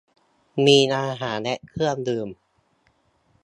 [0.65, 2.29] มีอาหารและเครื่องดื่ม